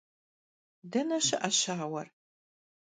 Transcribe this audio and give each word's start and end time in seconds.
Dene 0.91 1.19
şı'e 1.25 1.49
şauer? 1.59 2.07